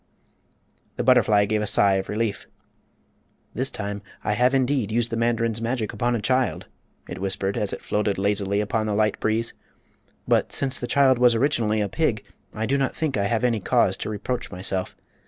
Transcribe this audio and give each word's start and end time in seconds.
The 0.95 1.03
butterfly 1.03 1.45
gave 1.45 1.61
a 1.61 1.67
sigh 1.67 1.97
of 1.97 2.09
relief. 2.09 2.47
"This 3.53 3.69
time 3.69 4.01
I 4.23 4.33
have 4.33 4.55
indeed 4.55 4.91
used 4.91 5.11
the 5.11 5.15
mandarin's 5.15 5.61
magic 5.61 5.93
upon 5.93 6.15
a 6.15 6.21
child," 6.23 6.65
it 7.07 7.19
whispered, 7.21 7.55
as 7.55 7.71
it 7.71 7.83
floated 7.83 8.17
lazily 8.17 8.61
upon 8.61 8.87
the 8.87 8.95
light 8.95 9.19
breeze; 9.19 9.53
"but 10.27 10.51
since 10.51 10.79
the 10.79 10.87
child 10.87 11.19
was 11.19 11.35
originally 11.35 11.81
a 11.81 11.87
pig 11.87 12.23
I 12.51 12.65
do 12.65 12.79
not 12.79 12.95
think 12.95 13.15
I 13.15 13.25
have 13.25 13.43
any 13.43 13.59
cause 13.59 13.95
to 13.97 14.09
reproach 14.09 14.49
myself. 14.49 14.95